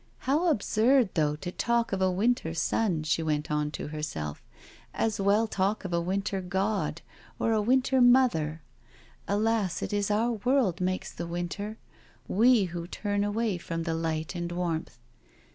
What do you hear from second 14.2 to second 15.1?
and warmth.